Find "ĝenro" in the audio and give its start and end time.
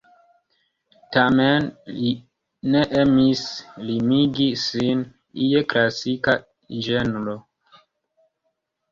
6.87-7.37